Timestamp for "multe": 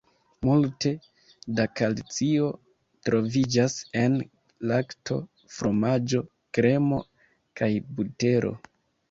0.47-0.91